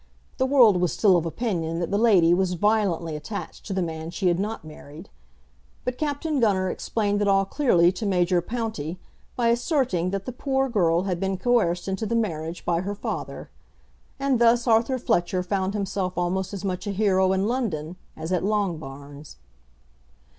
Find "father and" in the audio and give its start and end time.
12.95-14.39